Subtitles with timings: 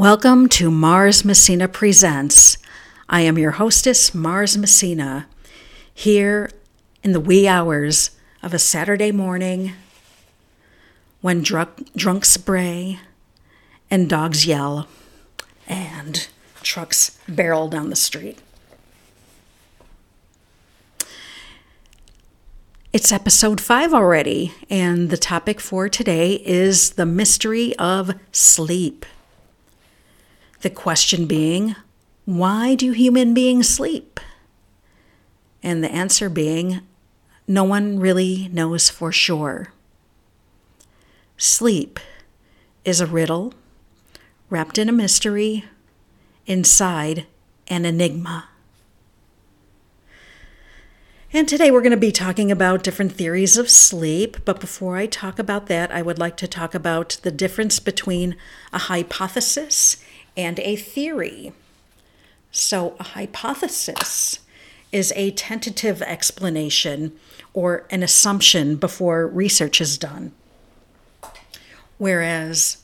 [0.00, 2.56] Welcome to Mars Messina Presents.
[3.10, 5.26] I am your hostess, Mars Messina,
[5.92, 6.50] here
[7.02, 8.10] in the wee hours
[8.42, 9.74] of a Saturday morning
[11.20, 12.98] when drunk, drunks bray
[13.90, 14.88] and dogs yell
[15.68, 16.28] and
[16.62, 18.38] trucks barrel down the street.
[22.94, 29.04] It's episode five already, and the topic for today is the mystery of sleep.
[30.60, 31.74] The question being,
[32.26, 34.20] why do human beings sleep?
[35.62, 36.82] And the answer being,
[37.48, 39.72] no one really knows for sure.
[41.38, 41.98] Sleep
[42.84, 43.54] is a riddle
[44.50, 45.64] wrapped in a mystery,
[46.44, 47.26] inside
[47.68, 48.48] an enigma.
[51.32, 54.44] And today we're going to be talking about different theories of sleep.
[54.44, 58.36] But before I talk about that, I would like to talk about the difference between
[58.72, 59.96] a hypothesis
[60.40, 61.52] and a theory.
[62.50, 64.40] So, a hypothesis
[64.90, 67.12] is a tentative explanation
[67.52, 70.32] or an assumption before research is done.
[71.98, 72.78] Whereas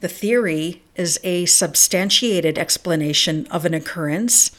[0.00, 4.50] the theory is a substantiated explanation of an occurrence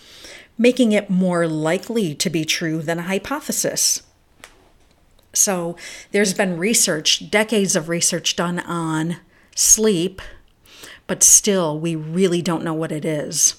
[0.58, 4.04] making it more likely to be true than a hypothesis.
[5.32, 5.78] So,
[6.12, 9.18] there's been research, decades of research done on
[9.56, 10.22] sleep,
[11.10, 13.56] but still, we really don't know what it is.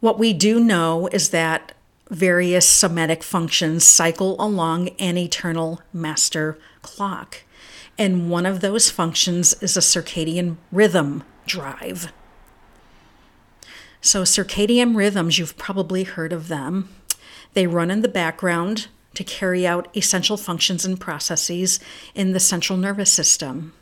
[0.00, 1.72] What we do know is that
[2.10, 7.42] various somatic functions cycle along an eternal master clock.
[7.96, 12.12] And one of those functions is a circadian rhythm drive.
[14.02, 16.90] So, circadian rhythms, you've probably heard of them.
[17.54, 21.80] They run in the background to carry out essential functions and processes
[22.14, 23.72] in the central nervous system.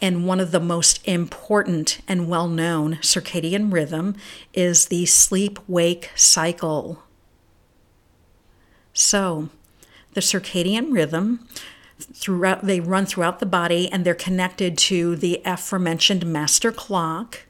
[0.00, 4.16] And one of the most important and well known circadian rhythm
[4.52, 7.02] is the sleep wake cycle.
[8.92, 9.48] So,
[10.14, 11.48] the circadian rhythm
[11.98, 17.46] throughout they run throughout the body and they're connected to the aforementioned master clock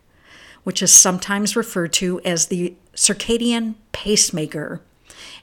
[0.67, 4.81] which is sometimes referred to as the circadian pacemaker.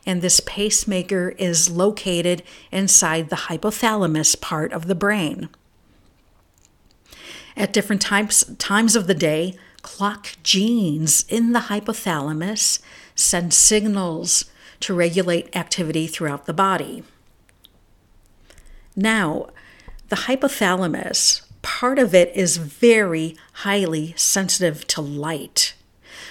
[0.05, 2.43] And this pacemaker is located
[2.73, 5.47] inside the hypothalamus part of the brain.
[7.55, 12.79] At different times, times of the day, clock genes in the hypothalamus
[13.15, 14.45] send signals
[14.79, 17.03] to regulate activity throughout the body.
[18.95, 19.47] Now,
[20.09, 25.73] the hypothalamus part of it is very highly sensitive to light.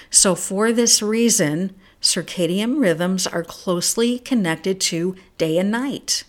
[0.09, 6.23] So, for this reason, circadian rhythms are closely connected to day and night.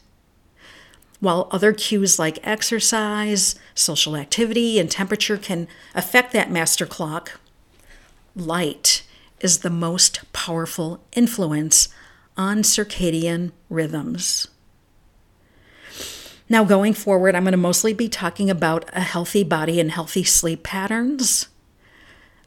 [1.21, 7.41] While other cues like exercise, social activity, and temperature can affect that master clock,
[8.37, 9.05] light
[9.41, 11.89] is the most powerful influence
[12.37, 14.49] on circadian rhythms.
[16.49, 20.25] Now, going forward, I'm going to mostly be talking about a healthy body and healthy
[20.25, 21.49] sleep patterns.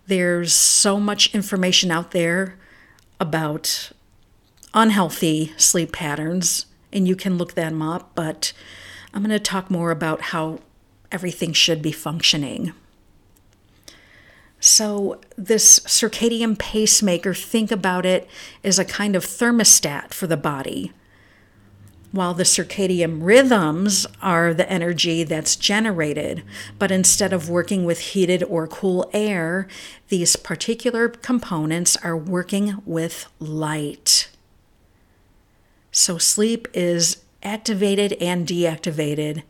[0.05, 2.57] There's so much information out there
[3.19, 3.91] about
[4.73, 8.53] unhealthy sleep patterns, and you can look them up, but
[9.13, 10.59] I'm going to talk more about how
[11.11, 12.73] everything should be functioning.
[14.59, 18.27] So, this circadian pacemaker, think about it
[18.63, 20.91] as a kind of thermostat for the body
[22.11, 26.43] while the circadian rhythms are the energy that's generated.
[26.79, 29.67] But instead of working with heated or cool air,
[30.09, 34.29] these particular components are working with light.
[35.97, 39.41] So sleep is activated and deactivated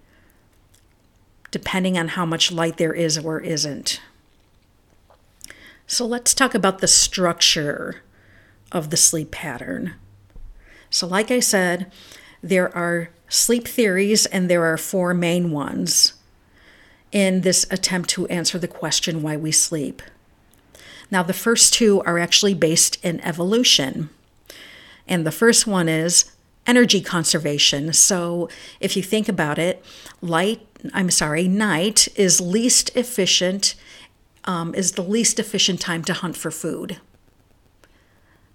[1.51, 3.99] depending on how much light there is or isn't.
[5.87, 8.01] So let's talk about the structure
[8.71, 9.95] of the sleep pattern.
[10.89, 11.91] So, like I said,
[12.41, 16.13] there are sleep theories, and there are four main ones
[17.11, 20.01] in this attempt to answer the question why we sleep.
[21.11, 24.09] Now, the first two are actually based in evolution.
[25.09, 26.31] And the first one is
[26.67, 27.93] energy conservation.
[27.93, 28.49] So,
[28.79, 29.83] if you think about it,
[30.21, 33.75] light, I'm sorry, night is least efficient,
[34.43, 36.99] um, is the least efficient time to hunt for food.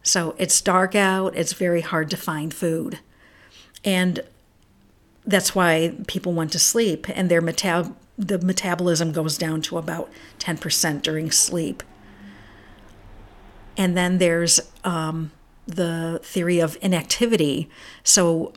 [0.02, 3.00] So, it's dark out, it's very hard to find food.
[3.84, 4.20] And
[5.24, 10.10] that's why people want to sleep and their metab- the metabolism goes down to about
[10.38, 11.82] 10% during sleep.
[13.76, 15.30] And then there's um,
[15.66, 17.68] the theory of inactivity.
[18.04, 18.52] So,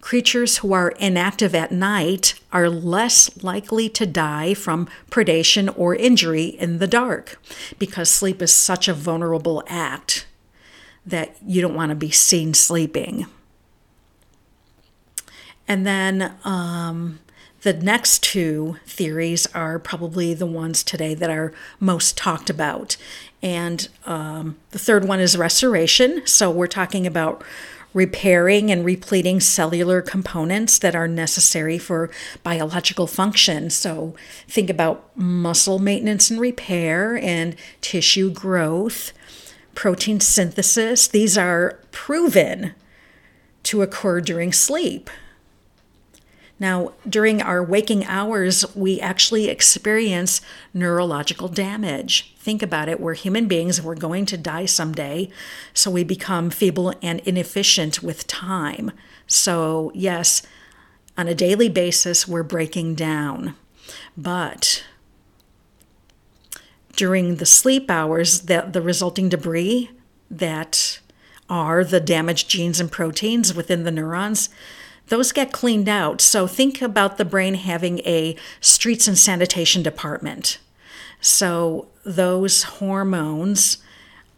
[0.00, 6.44] creatures who are inactive at night are less likely to die from predation or injury
[6.44, 7.40] in the dark
[7.78, 10.26] because sleep is such a vulnerable act
[11.06, 13.26] that you don't want to be seen sleeping.
[15.66, 17.20] And then um,
[17.62, 22.96] the next two theories are probably the ones today that are most talked about.
[23.44, 26.22] And um, the third one is restoration.
[26.26, 27.44] So we're talking about
[27.92, 32.10] repairing and repleting cellular components that are necessary for
[32.42, 33.68] biological function.
[33.68, 34.16] So
[34.48, 39.12] think about muscle maintenance and repair and tissue growth,
[39.74, 41.06] protein synthesis.
[41.06, 42.72] These are proven
[43.64, 45.10] to occur during sleep.
[46.60, 50.40] Now, during our waking hours, we actually experience
[50.72, 52.34] neurological damage.
[52.38, 53.00] Think about it.
[53.00, 53.82] We're human beings.
[53.82, 55.30] We're going to die someday.
[55.72, 58.92] So we become feeble and inefficient with time.
[59.26, 60.42] So, yes,
[61.18, 63.56] on a daily basis, we're breaking down.
[64.16, 64.84] But
[66.94, 69.90] during the sleep hours, the, the resulting debris
[70.30, 71.00] that
[71.48, 74.48] are the damaged genes and proteins within the neurons
[75.08, 76.20] those get cleaned out.
[76.20, 80.58] So think about the brain having a streets and sanitation department.
[81.20, 83.78] So those hormones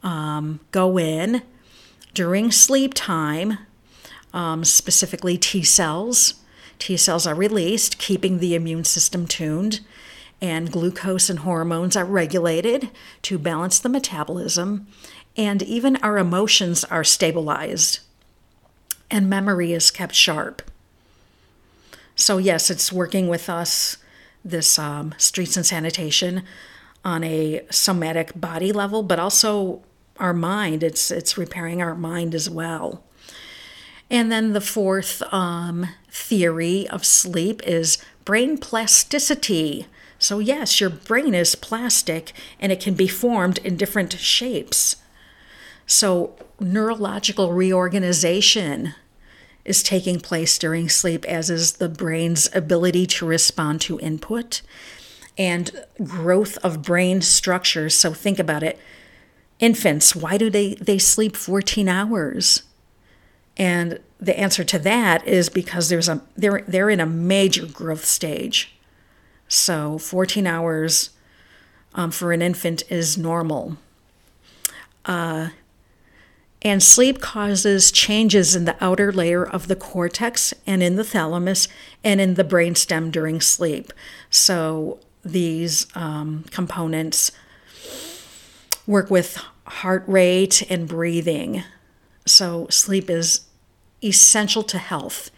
[0.02, 1.42] um, go in
[2.14, 3.58] during sleep time,
[4.32, 6.34] um, specifically T cells.
[6.78, 9.80] T cells are released, keeping the immune system tuned,
[10.40, 12.90] and glucose and hormones are regulated
[13.22, 14.86] to balance the metabolism,
[15.36, 18.00] and even our emotions are stabilized
[19.10, 20.62] and memory is kept sharp.
[22.14, 23.98] So, yes, it's working with us,
[24.44, 26.42] this um, streets and sanitation,
[27.04, 29.82] on a somatic body level, but also
[30.18, 30.82] our mind.
[30.82, 33.04] It's, it's repairing our mind as well.
[34.10, 39.86] And then the fourth um, theory of sleep is brain plasticity.
[40.18, 44.96] So, yes, your brain is plastic and it can be formed in different shapes.
[45.86, 48.94] So, neurological reorganization
[49.64, 54.62] is taking place during sleep, as is the brain's ability to respond to input
[55.38, 57.94] and growth of brain structures.
[57.94, 58.78] So, think about it.
[59.58, 62.64] Infants, why do they, they sleep 14 hours?
[63.56, 68.04] And the answer to that is because there's a they're they're in a major growth
[68.04, 68.74] stage.
[69.48, 71.10] So 14 hours
[71.94, 73.76] um, for an infant is normal.
[75.04, 75.50] Uh,
[76.66, 81.68] and sleep causes changes in the outer layer of the cortex and in the thalamus
[82.02, 83.92] and in the brainstem during sleep.
[84.30, 87.30] So these um, components
[88.84, 91.62] work with heart rate and breathing.
[92.24, 93.42] So sleep is
[94.02, 95.30] essential to health,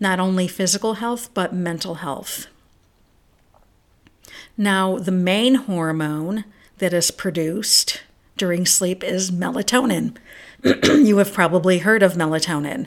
[0.00, 2.46] not only physical health, but mental health.
[4.56, 6.44] Now, the main hormone
[6.78, 8.00] that is produced
[8.36, 10.16] during sleep is melatonin.
[10.64, 12.86] you have probably heard of melatonin.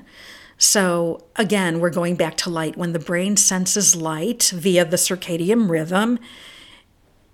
[0.58, 2.78] So, again, we're going back to light.
[2.78, 6.18] When the brain senses light via the circadian rhythm,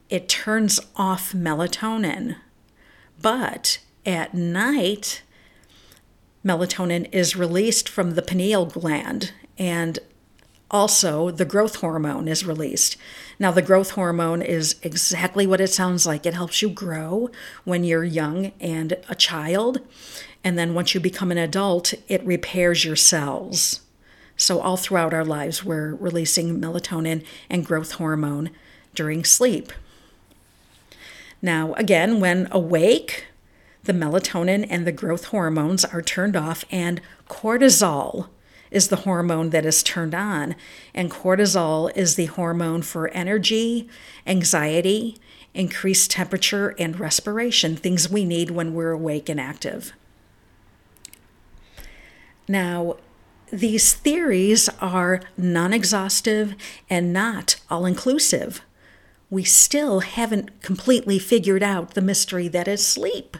[0.09, 2.35] it turns off melatonin.
[3.21, 5.21] But at night,
[6.45, 9.99] melatonin is released from the pineal gland and
[10.71, 12.97] also the growth hormone is released.
[13.39, 16.25] Now, the growth hormone is exactly what it sounds like.
[16.25, 17.29] It helps you grow
[17.63, 19.79] when you're young and a child.
[20.43, 23.81] And then once you become an adult, it repairs your cells.
[24.35, 28.49] So, all throughout our lives, we're releasing melatonin and growth hormone
[28.95, 29.71] during sleep.
[31.41, 33.27] Now, again, when awake,
[33.83, 38.29] the melatonin and the growth hormones are turned off, and cortisol
[38.73, 40.55] is the hormone that is turned on.
[40.93, 43.87] And cortisol is the hormone for energy,
[44.27, 45.17] anxiety,
[45.53, 49.93] increased temperature, and respiration, things we need when we're awake and active.
[52.47, 52.97] Now,
[53.51, 56.55] these theories are non exhaustive
[56.89, 58.61] and not all inclusive.
[59.29, 63.37] We still haven't completely figured out the mystery that is sleep.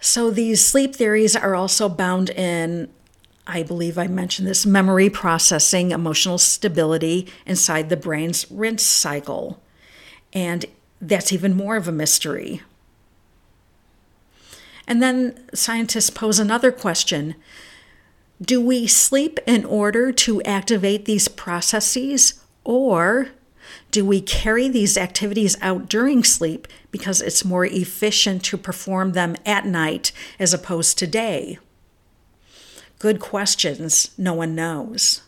[0.00, 2.88] So these sleep theories are also bound in,
[3.46, 9.62] I believe I mentioned this, memory processing, emotional stability inside the brain's rinse cycle.
[10.32, 10.66] And
[11.00, 12.62] that's even more of a mystery.
[14.86, 17.34] And then scientists pose another question
[18.40, 23.30] Do we sleep in order to activate these processes, or
[23.90, 29.36] Do we carry these activities out during sleep because it's more efficient to perform them
[29.46, 31.58] at night as opposed to day?
[32.98, 34.10] Good questions.
[34.18, 35.22] No one knows.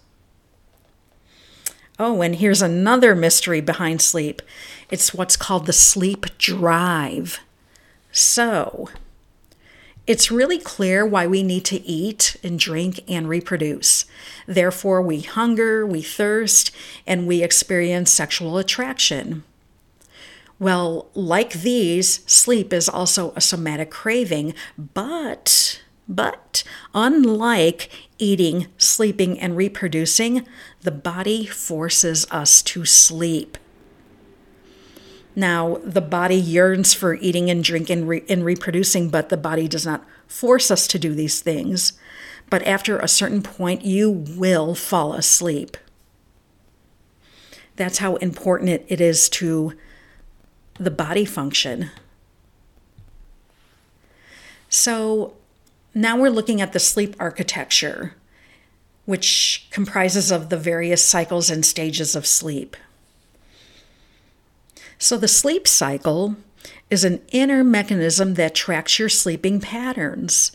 [1.99, 4.41] Oh, and here's another mystery behind sleep
[4.91, 7.41] it's what's called the sleep drive.
[8.13, 8.89] So,
[10.09, 14.07] it's really clear why we need to eat and drink and reproduce.
[14.47, 16.75] Therefore, we hunger, we thirst,
[17.07, 19.45] and we experience sexual attraction.
[20.59, 29.59] Well, like these, sleep is also a somatic craving, but but unlike eating, sleeping, and
[29.59, 30.47] reproducing,
[30.81, 33.59] the body forces us to sleep.
[35.39, 39.69] Now, the body yearns for eating and drinking and, re- and reproducing, but the body
[39.69, 41.93] does not force us to do these things.
[42.51, 45.77] But after a certain point, you will fall asleep.
[47.77, 49.75] That's how important it, it is to
[50.75, 51.91] the body function.
[54.69, 55.37] So
[55.95, 58.17] now we're looking at the sleep architecture,
[59.05, 62.77] which comprises of the various cycles and stages of sleep.
[64.99, 66.37] So, the sleep cycle
[66.91, 70.53] is an inner mechanism that tracks your sleeping patterns.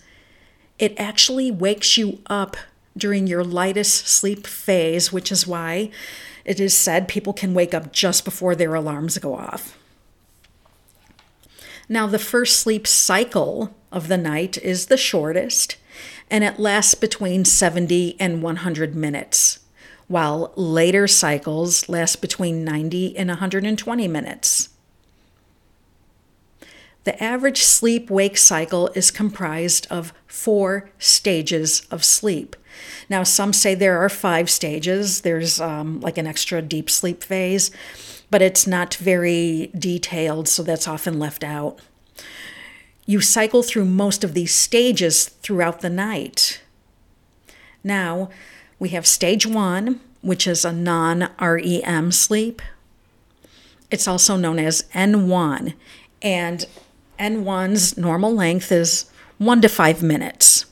[0.78, 2.58] It actually wakes you up
[2.98, 5.92] during your lightest sleep phase, which is why
[6.44, 9.78] it is said people can wake up just before their alarms go off.
[11.88, 15.78] Now, the first sleep cycle of the night is the shortest,
[16.30, 19.60] and it lasts between 70 and 100 minutes
[20.08, 24.70] while later cycles last between 90 and 120 minutes.
[27.04, 32.56] The average sleep wake cycle is comprised of four stages of sleep.
[33.10, 35.22] Now, some say there are five stages.
[35.22, 37.72] There's um, like an extra deep sleep phase,
[38.30, 41.80] but it's not very detailed, so that's often left out.
[43.06, 46.62] You cycle through most of these stages throughout the night.
[47.84, 48.30] Now,
[48.84, 52.62] we have stage one, which is a non REM sleep.
[53.90, 55.74] It's also known as N1,
[56.22, 56.66] and
[57.18, 60.66] N1's normal length is one to five minutes.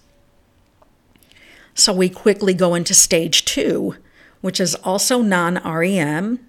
[1.74, 3.96] So we quickly go into stage two,
[4.42, 6.46] which is also non REM.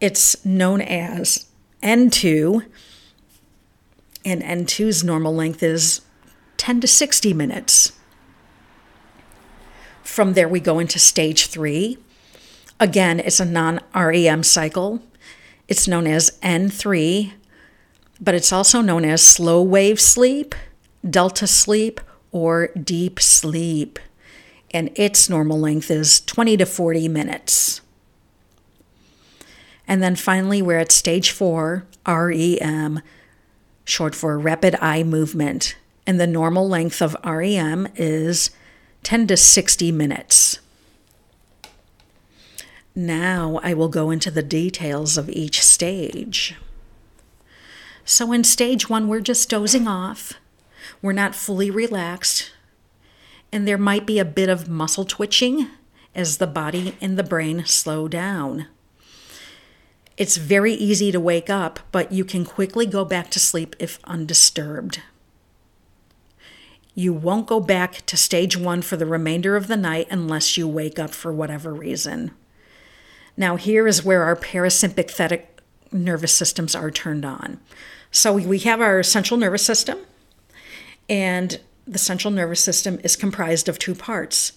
[0.00, 1.46] It's known as
[1.82, 2.64] N2,
[4.24, 6.02] and N2's normal length is
[6.58, 7.90] 10 to 60 minutes.
[10.10, 11.96] From there, we go into stage three.
[12.80, 15.00] Again, it's a non REM cycle.
[15.68, 17.34] It's known as N3,
[18.20, 20.56] but it's also known as slow wave sleep,
[21.08, 22.00] delta sleep,
[22.32, 24.00] or deep sleep.
[24.72, 27.80] And its normal length is 20 to 40 minutes.
[29.86, 33.00] And then finally, we're at stage four, REM,
[33.84, 35.76] short for rapid eye movement.
[36.04, 38.50] And the normal length of REM is
[39.02, 40.58] 10 to 60 minutes.
[42.94, 46.56] Now I will go into the details of each stage.
[48.04, 50.34] So, in stage one, we're just dozing off.
[51.00, 52.50] We're not fully relaxed.
[53.52, 55.68] And there might be a bit of muscle twitching
[56.14, 58.66] as the body and the brain slow down.
[60.16, 63.98] It's very easy to wake up, but you can quickly go back to sleep if
[64.04, 65.00] undisturbed.
[66.94, 70.66] You won't go back to stage one for the remainder of the night unless you
[70.66, 72.32] wake up for whatever reason.
[73.36, 75.44] Now, here is where our parasympathetic
[75.92, 77.60] nervous systems are turned on.
[78.10, 79.98] So, we have our central nervous system,
[81.08, 84.52] and the central nervous system is comprised of two parts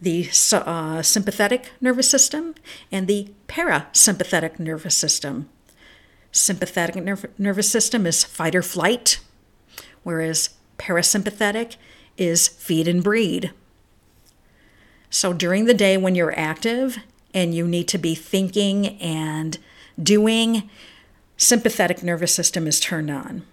[0.00, 2.54] the uh, sympathetic nervous system
[2.92, 5.48] and the parasympathetic nervous system.
[6.30, 9.20] Sympathetic nerv- nervous system is fight or flight,
[10.02, 11.76] whereas Parasympathetic
[12.16, 13.52] is feed and breed.
[15.10, 16.98] So during the day when you're active
[17.32, 19.58] and you need to be thinking and
[20.00, 20.68] doing,
[21.36, 23.44] sympathetic nervous system is turned on.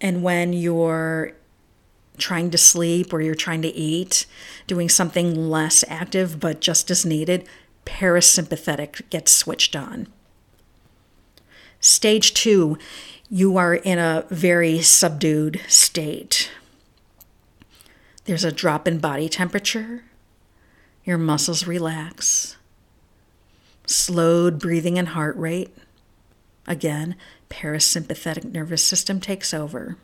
[0.00, 1.32] And when you're
[2.18, 4.26] trying to sleep or you're trying to eat,
[4.66, 7.48] doing something less active but just as needed,
[7.86, 10.06] parasympathetic gets switched on.
[11.80, 12.78] Stage two
[13.34, 16.52] you are in a very subdued state.
[18.26, 20.04] There's a drop in body temperature,
[21.04, 22.56] your muscles relax,
[23.86, 25.76] slowed breathing and heart rate.
[26.68, 27.16] Again,
[27.50, 29.96] parasympathetic nervous system takes over.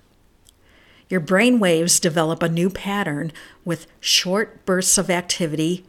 [1.08, 3.30] Your brain waves develop a new pattern
[3.64, 5.84] with short bursts of activity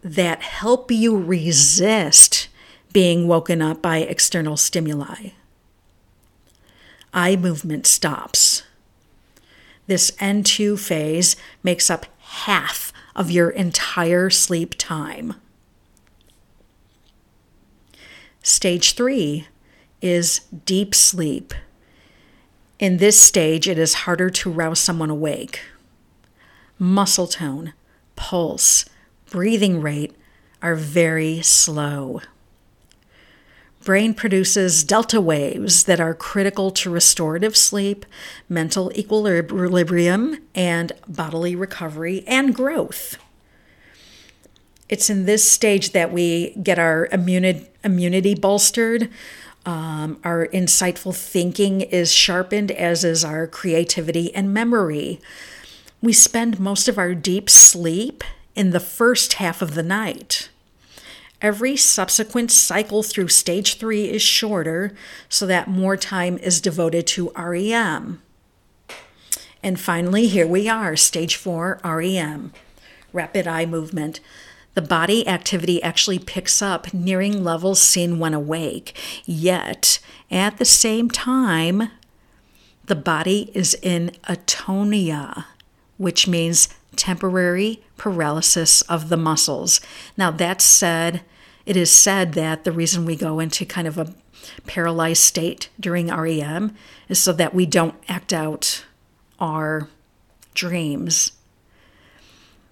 [0.00, 2.46] that help you resist
[2.92, 5.30] being woken up by external stimuli.
[7.16, 8.62] Eye movement stops.
[9.86, 15.32] This N2 phase makes up half of your entire sleep time.
[18.42, 19.48] Stage three
[20.02, 21.54] is deep sleep.
[22.78, 25.62] In this stage, it is harder to rouse someone awake.
[26.78, 27.72] Muscle tone,
[28.14, 28.84] pulse,
[29.30, 30.14] breathing rate
[30.60, 32.20] are very slow.
[33.86, 38.04] Brain produces delta waves that are critical to restorative sleep,
[38.48, 43.16] mental equilibrium, and bodily recovery and growth.
[44.88, 49.08] It's in this stage that we get our immuni- immunity bolstered.
[49.64, 55.20] Um, our insightful thinking is sharpened, as is our creativity and memory.
[56.02, 58.24] We spend most of our deep sleep
[58.56, 60.48] in the first half of the night.
[61.42, 64.94] Every subsequent cycle through stage three is shorter
[65.28, 68.22] so that more time is devoted to REM.
[69.62, 72.52] And finally, here we are, stage four REM,
[73.12, 74.20] rapid eye movement.
[74.74, 79.98] The body activity actually picks up nearing levels seen when awake, yet
[80.30, 81.90] at the same time,
[82.84, 85.46] the body is in atonia,
[85.96, 89.80] which means temporary paralysis of the muscles.
[90.16, 91.22] Now, that said,
[91.64, 94.14] it is said that the reason we go into kind of a
[94.66, 96.74] paralyzed state during REM
[97.08, 98.84] is so that we don't act out
[99.40, 99.88] our
[100.54, 101.32] dreams.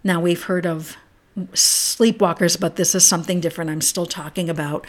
[0.03, 0.96] Now, we've heard of
[1.37, 3.70] sleepwalkers, but this is something different.
[3.70, 4.87] I'm still talking about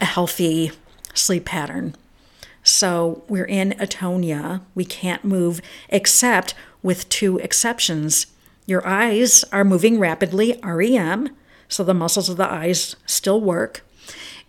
[0.00, 0.70] a healthy
[1.14, 1.96] sleep pattern.
[2.62, 4.60] So we're in atonia.
[4.74, 8.26] We can't move except with two exceptions.
[8.68, 11.30] Your eyes are moving rapidly, REM,
[11.68, 13.82] so the muscles of the eyes still work,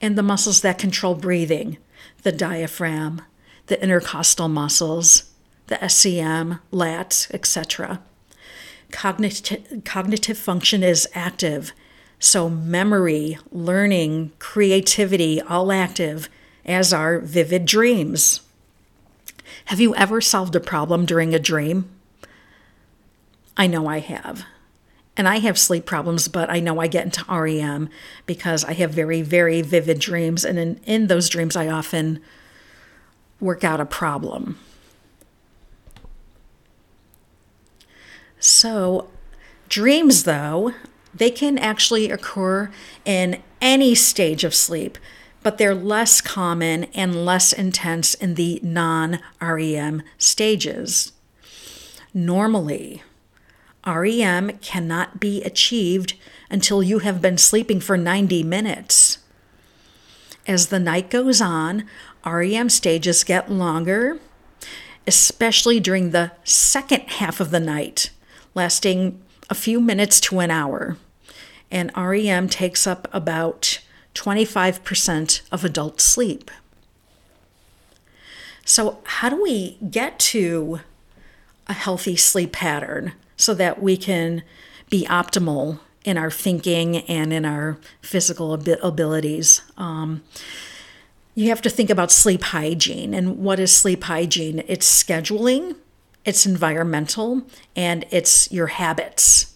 [0.02, 1.78] and the muscles that control breathing,
[2.24, 3.22] the diaphragm,
[3.68, 5.32] the intercostal muscles,
[5.68, 8.02] the SCM, lats, etc.
[8.92, 11.72] Cognitive, cognitive function is active,
[12.20, 16.28] so memory, learning, creativity, all active,
[16.66, 18.42] as are vivid dreams.
[19.66, 21.90] Have you ever solved a problem during a dream?
[23.60, 24.46] I know I have.
[25.18, 27.90] And I have sleep problems, but I know I get into REM
[28.26, 30.46] because I have very, very vivid dreams.
[30.46, 32.22] And in, in those dreams, I often
[33.42, 34.58] work out a problem.
[38.40, 39.10] So,
[39.68, 40.74] dreams, though,
[41.14, 42.72] they can actually occur
[43.04, 44.98] in any stage of sleep,
[45.44, 51.12] but they're less common and less intense in the non REM stages.
[52.14, 53.04] Normally,
[53.86, 56.14] REM cannot be achieved
[56.50, 59.20] until you have been sleeping for 90 minutes.
[60.48, 61.86] As the night goes on,
[62.26, 64.20] REM stages get longer,
[65.08, 68.12] especially during the second half of the night,
[68.56, 70.98] lasting a few minutes to an hour.
[71.72, 73.80] And REM takes up about
[74.16, 76.52] 25% of adult sleep.
[78.66, 80.82] So, how do we get to
[81.68, 83.14] a healthy sleep pattern?
[83.40, 84.44] So that we can
[84.90, 89.62] be optimal in our thinking and in our physical abilities.
[89.78, 90.22] Um,
[91.36, 93.14] you have to think about sleep hygiene.
[93.14, 94.62] And what is sleep hygiene?
[94.68, 95.78] It's scheduling,
[96.26, 97.44] it's environmental,
[97.78, 99.56] and it's your habits.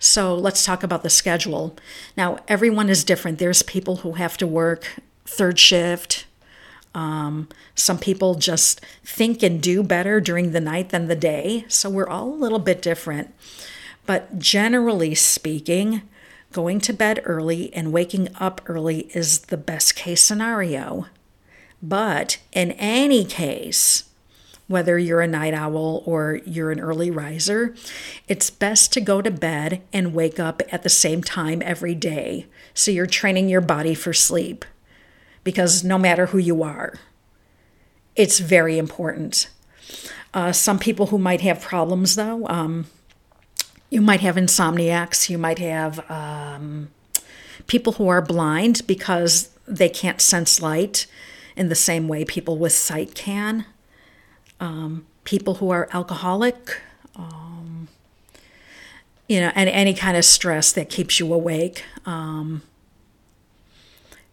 [0.00, 1.76] So let's talk about the schedule.
[2.16, 3.38] Now, everyone is different.
[3.38, 6.25] There's people who have to work third shift,
[6.96, 11.66] um, some people just think and do better during the night than the day.
[11.68, 13.34] So we're all a little bit different.
[14.06, 16.02] But generally speaking,
[16.52, 21.06] going to bed early and waking up early is the best case scenario.
[21.82, 24.04] But in any case,
[24.66, 27.74] whether you're a night owl or you're an early riser,
[28.26, 32.46] it's best to go to bed and wake up at the same time every day.
[32.72, 34.64] So you're training your body for sleep
[35.46, 36.94] because no matter who you are,
[38.16, 39.48] it's very important.
[40.34, 42.86] Uh, some people who might have problems, though, um,
[43.88, 46.88] you might have insomniacs, you might have um,
[47.68, 51.06] people who are blind because they can't sense light
[51.54, 53.66] in the same way people with sight can,
[54.58, 56.80] um, people who are alcoholic,
[57.14, 57.86] um,
[59.28, 61.84] you know, and any kind of stress that keeps you awake.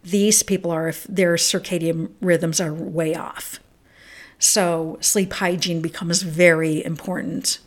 [0.04, 3.58] These people are if their circadian rhythms are way off.
[4.38, 7.58] So sleep hygiene becomes very important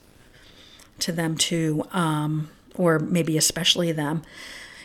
[1.00, 4.22] to them too, um, or maybe especially them.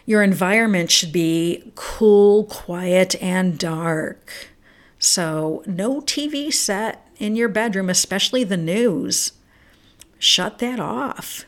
[0.05, 4.51] Your environment should be cool, quiet, and dark.
[4.99, 9.33] So, no TV set in your bedroom, especially the news.
[10.19, 11.45] Shut that off.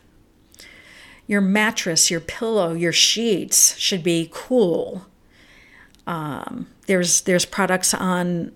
[1.27, 5.07] Your mattress, your pillow, your sheets should be cool.
[6.07, 8.53] Um, there's there's products on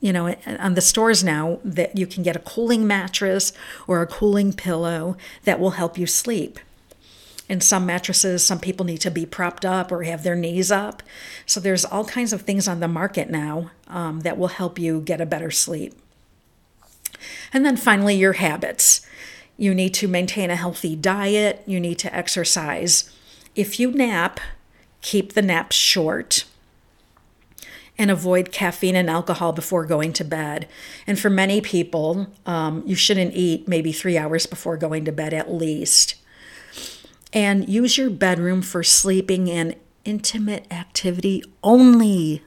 [0.00, 3.52] you know on the stores now that you can get a cooling mattress
[3.86, 6.58] or a cooling pillow that will help you sleep.
[7.48, 11.02] In some mattresses some people need to be propped up or have their knees up.
[11.44, 15.00] So there's all kinds of things on the market now um, that will help you
[15.00, 15.94] get a better sleep.
[17.52, 19.06] And then finally your habits.
[19.56, 21.62] You need to maintain a healthy diet.
[21.64, 23.10] You need to exercise.
[23.54, 24.40] If you nap
[25.00, 26.44] keep the naps short
[27.96, 30.68] and avoid caffeine and alcohol before going to bed.
[31.06, 35.32] And for many people, um, you shouldn't eat maybe three hours before going to bed
[35.32, 36.16] at least.
[37.32, 42.42] And use your bedroom for sleeping and intimate activity only.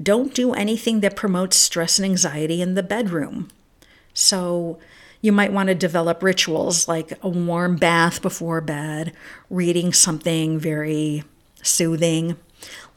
[0.00, 3.48] Don't do anything that promotes stress and anxiety in the bedroom.
[4.14, 4.78] So,
[5.20, 9.12] you might want to develop rituals like a warm bath before bed,
[9.50, 11.24] reading something very
[11.62, 12.36] soothing,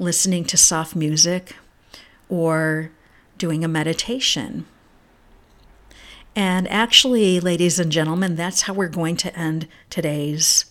[0.04, 1.56] listening to soft music,
[2.30, 2.92] or
[3.38, 4.66] doing a meditation.
[6.36, 10.66] And actually, ladies and gentlemen, that's how we're going to end today's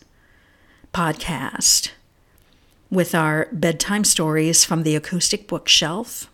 [0.93, 1.91] podcast
[2.91, 6.29] with our bedtime stories from the acoustic bookshelf.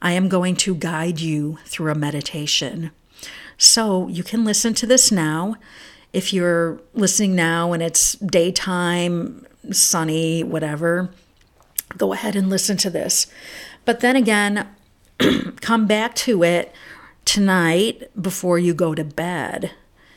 [0.00, 2.92] I am going to guide you through a meditation.
[3.58, 5.56] So you can listen to this now.
[6.12, 11.10] If you're listening now and it's daytime, sunny, whatever,
[11.96, 13.26] go ahead and listen to this.
[13.84, 14.68] But then again,
[15.60, 16.72] come back to it
[17.24, 19.72] tonight before you go to bed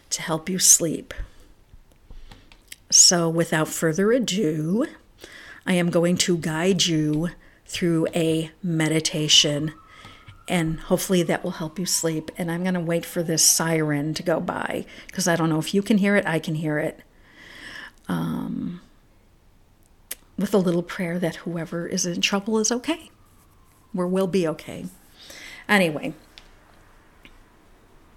[0.10, 1.14] to help you sleep.
[2.90, 4.88] So, without further ado,
[5.66, 7.30] I am going to guide you
[7.68, 9.74] through a meditation,
[10.48, 12.32] and hopefully that will help you sleep.
[12.36, 15.60] And I'm going to wait for this siren to go by because I don't know
[15.60, 17.02] if you can hear it, I can hear it.
[18.08, 18.82] Um,
[20.40, 23.12] with a little prayer that whoever is in trouble is okay
[23.96, 24.86] or will be okay.
[25.68, 26.14] Anyway,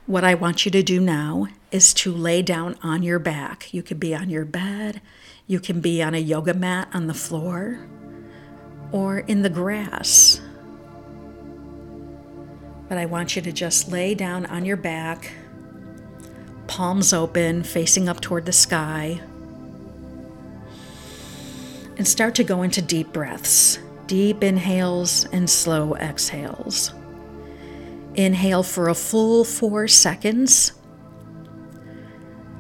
[0.06, 3.72] what I want you to do now is to lay down on your back.
[3.72, 5.00] You could be on your bed,
[5.46, 7.88] you can be on a yoga mat on the floor,
[8.92, 10.40] or in the grass.
[12.88, 15.32] But I want you to just lay down on your back,
[16.66, 19.20] palms open, facing up toward the sky
[21.96, 26.92] and start to go into deep breaths, deep inhales and slow exhales.
[28.14, 30.72] Inhale for a full four seconds.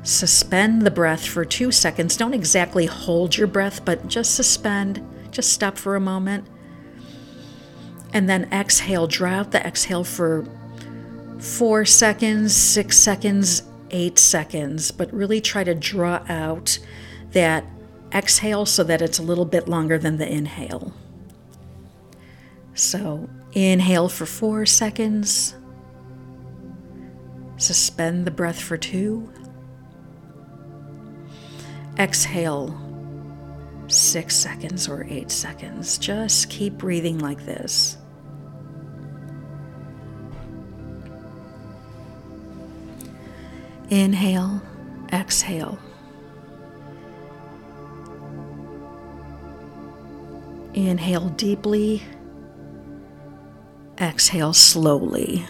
[0.02, 2.16] Suspend the breath for two seconds.
[2.16, 5.02] Don't exactly hold your breath, but just suspend.
[5.30, 6.46] Just stop for a moment.
[8.12, 9.06] And then exhale.
[9.06, 10.44] Draw out the exhale for
[11.38, 16.78] four seconds, six seconds, eight seconds, but really try to draw out
[17.32, 17.64] that
[18.12, 20.92] exhale so that it's a little bit longer than the inhale.
[22.74, 25.54] So, inhale for four seconds,
[27.56, 29.32] suspend the breath for two,
[31.98, 32.78] exhale
[33.88, 35.98] six seconds or eight seconds.
[35.98, 37.96] Just keep breathing like this.
[43.88, 44.60] Inhale,
[45.12, 45.78] exhale.
[50.76, 52.02] Inhale deeply,
[53.98, 55.46] exhale slowly.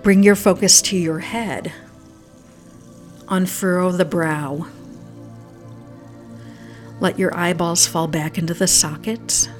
[0.00, 1.70] Bring your focus to your head.
[3.28, 4.66] Unfurrow the brow.
[6.98, 9.50] Let your eyeballs fall back into the sockets.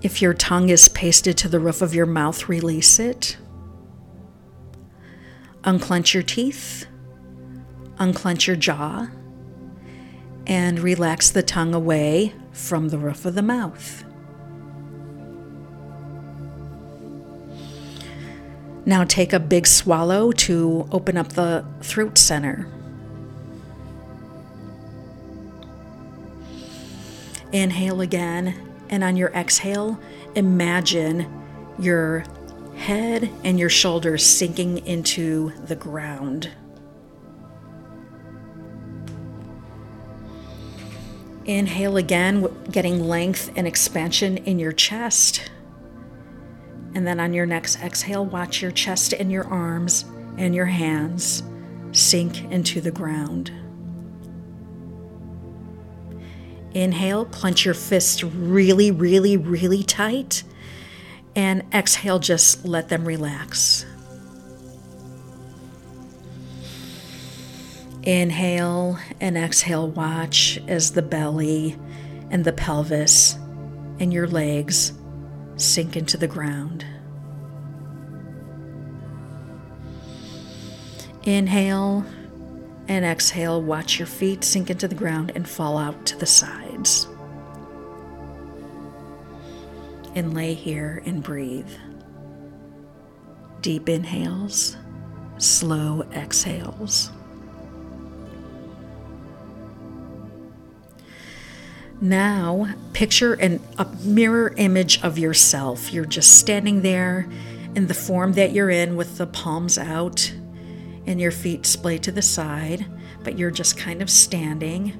[0.00, 3.36] If your tongue is pasted to the roof of your mouth, release it.
[5.64, 6.86] Unclench your teeth
[7.98, 9.08] unclench your jaw,
[10.46, 14.04] and relax the tongue away from the roof of the mouth.
[18.86, 22.68] Now take a big swallow to open up the throat center.
[27.52, 28.54] Inhale again,
[28.90, 29.98] and on your exhale,
[30.34, 31.26] imagine
[31.78, 32.24] your
[32.76, 36.50] head and your shoulders sinking into the ground.
[41.44, 45.50] Inhale again, getting length and expansion in your chest.
[46.94, 50.04] And then on your next exhale, watch your chest and your arms
[50.38, 51.42] and your hands
[51.92, 53.52] sink into the ground.
[56.72, 60.42] Inhale, clench your fists really, really, really tight.
[61.36, 63.86] And exhale, just let them relax.
[68.04, 71.78] Inhale and exhale, watch as the belly
[72.30, 73.38] and the pelvis
[73.98, 74.92] and your legs
[75.56, 76.84] sink into the ground.
[81.22, 82.04] Inhale
[82.88, 87.08] and exhale, watch your feet sink into the ground and fall out to the sides.
[90.14, 91.70] And lay here and breathe.
[93.62, 94.76] Deep inhales,
[95.38, 97.10] slow exhales.
[102.04, 105.90] Now, picture an, a mirror image of yourself.
[105.90, 107.26] You're just standing there
[107.74, 110.30] in the form that you're in with the palms out
[111.06, 112.84] and your feet splayed to the side,
[113.22, 114.90] but you're just kind of standing.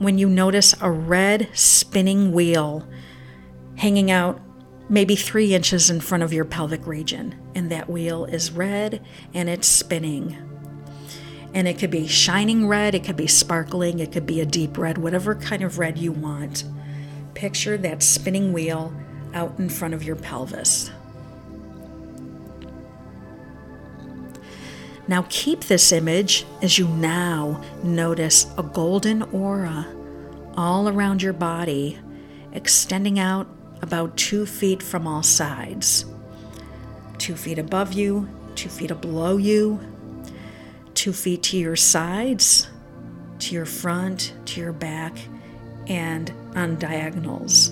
[0.00, 2.88] When you notice a red spinning wheel
[3.76, 4.40] hanging out
[4.88, 9.00] maybe three inches in front of your pelvic region, and that wheel is red
[9.32, 10.55] and it's spinning.
[11.54, 14.76] And it could be shining red, it could be sparkling, it could be a deep
[14.76, 16.64] red, whatever kind of red you want.
[17.34, 18.92] Picture that spinning wheel
[19.32, 20.90] out in front of your pelvis.
[25.08, 29.86] Now keep this image as you now notice a golden aura
[30.56, 31.98] all around your body,
[32.52, 33.46] extending out
[33.82, 36.06] about two feet from all sides.
[37.18, 39.78] Two feet above you, two feet below you,
[41.06, 42.66] two feet to your sides,
[43.38, 45.16] to your front, to your back,
[45.86, 47.70] and on diagonals.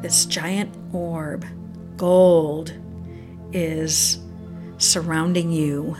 [0.00, 1.44] This giant orb,
[1.98, 2.72] gold,
[3.52, 4.18] is
[4.78, 5.94] surrounding you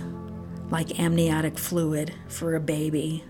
[0.70, 3.22] like amniotic fluid for a baby.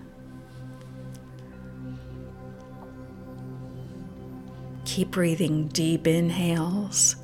[4.85, 7.17] Keep breathing deep inhales,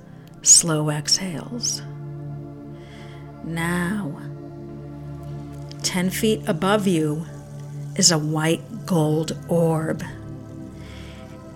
[0.43, 1.83] slow exhales.
[3.45, 4.24] Now,
[5.85, 7.27] 10 feet above you
[7.97, 10.03] is a white gold orb.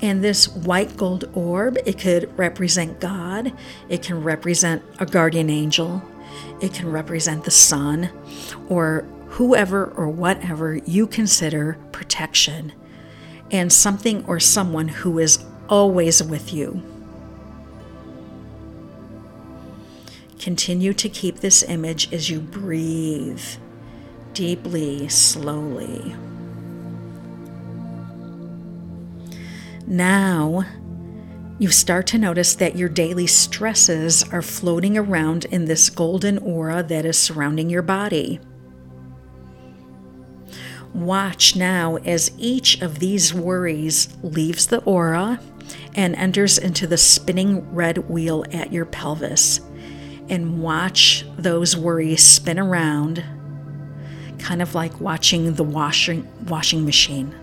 [0.01, 3.53] And this white gold orb, it could represent God,
[3.89, 6.03] it can represent a guardian angel,
[6.61, 8.11] it can represent the sun
[8.69, 12.73] or whoever or whatever you consider protection
[13.51, 16.83] and something or someone who is always with you.
[20.39, 23.43] Continue to keep this image as you breathe
[24.39, 26.15] deeply, slowly.
[29.85, 30.65] Now,
[31.59, 36.85] you start to notice that your daily stresses are floating around in this golden aura
[36.85, 38.39] that is surrounding your body.
[40.95, 45.41] Watch now as each of these worries leaves the aura
[45.97, 49.61] and enters into the spinning red wheel at your pelvis.
[50.29, 53.25] And watch those worries spin around,
[54.39, 57.35] kind of like watching the washing, washing machine.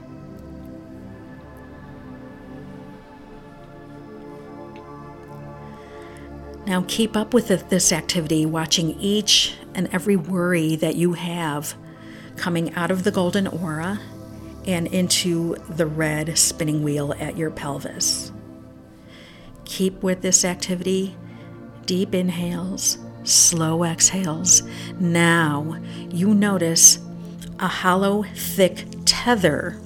[6.66, 11.76] Now keep up with this activity, watching each and every worry that you have
[12.38, 14.00] coming out of the golden aura
[14.66, 18.32] and into the red spinning wheel at your pelvis.
[19.66, 21.16] Keep with this activity,
[21.86, 24.64] deep inhales, slow exhales.
[25.00, 27.00] Now you notice
[27.60, 29.80] a hollow, thick tether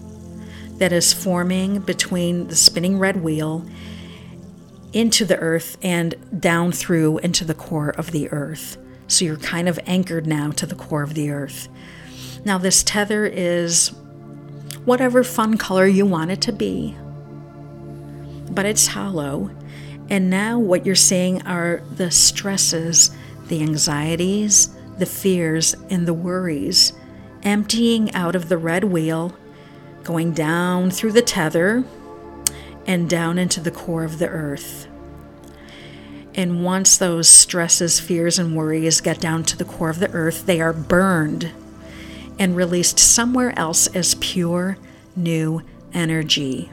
[0.78, 3.66] that is forming between the spinning red wheel
[4.94, 8.78] into the earth and down through into the core of the earth.
[9.08, 11.68] So you're kind of anchored now to the core of the earth.
[12.46, 13.92] Now, this tether is
[14.86, 16.96] whatever fun color you want it to be,
[18.50, 19.52] but it's hollow.
[20.10, 23.12] And now, what you're seeing are the stresses,
[23.50, 26.94] the anxieties, the fears, and the worries
[27.44, 29.36] emptying out of the red wheel,
[30.04, 31.84] going down through the tether
[32.86, 34.88] and down into the core of the earth.
[36.36, 40.46] And once those stresses, fears, and worries get down to the core of the earth,
[40.46, 41.52] they are burned
[42.38, 44.78] and released somewhere else as pure,
[45.16, 45.62] new
[45.94, 46.72] energy.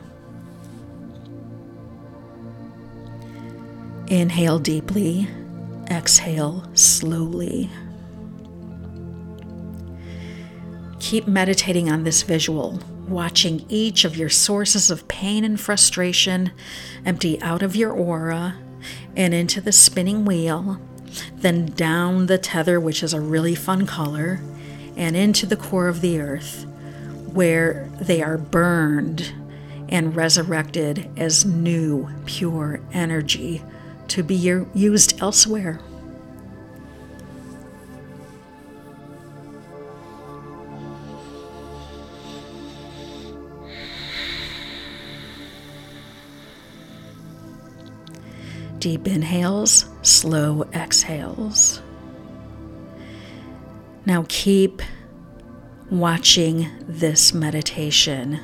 [4.06, 5.28] Inhale deeply,
[5.90, 7.70] exhale slowly.
[10.98, 16.50] Keep meditating on this visual watching each of your sources of pain and frustration
[17.04, 18.56] empty out of your aura
[19.14, 20.80] and into the spinning wheel,
[21.34, 24.40] then down the tether, which is a really fun color,
[24.96, 26.66] and into the core of the earth,
[27.32, 29.32] where they are burned
[29.88, 33.62] and resurrected as new, pure energy
[34.08, 35.80] to be used elsewhere.
[48.78, 51.82] Deep inhales, slow exhales.
[54.04, 54.80] Now keep
[55.90, 58.38] watching this meditation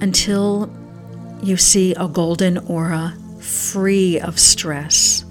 [0.00, 0.70] until
[1.42, 3.16] you see a golden aura
[3.48, 5.24] free of stress,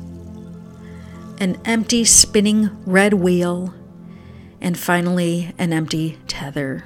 [1.39, 3.73] an empty spinning red wheel,
[4.59, 6.83] and finally an empty tether.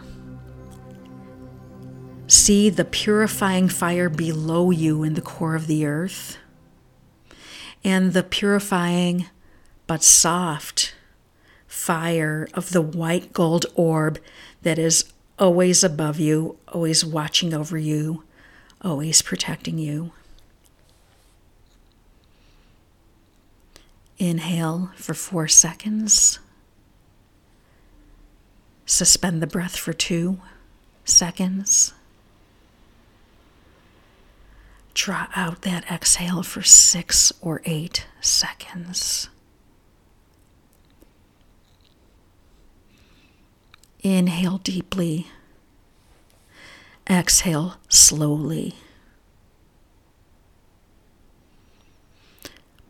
[2.27, 6.37] See the purifying fire below you in the core of the earth,
[7.83, 9.27] and the purifying
[9.87, 10.93] but soft
[11.65, 14.19] fire of the white gold orb
[14.63, 18.23] that is always above you, always watching over you,
[18.81, 20.11] always protecting you.
[24.21, 26.37] Inhale for four seconds.
[28.85, 30.39] Suspend the breath for two
[31.03, 31.95] seconds.
[34.93, 39.27] Draw out that exhale for six or eight seconds.
[44.03, 45.31] Inhale deeply.
[47.09, 48.75] Exhale slowly.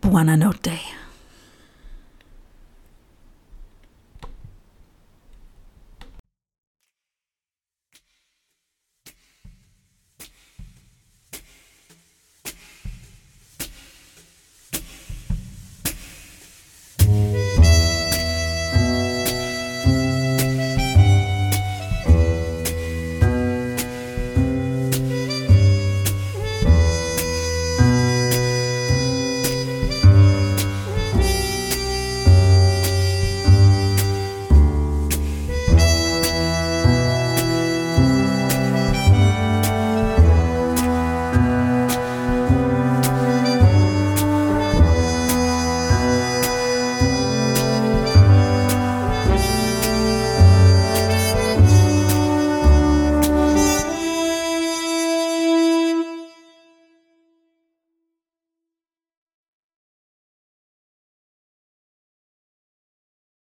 [0.02, 0.82] Buona notte.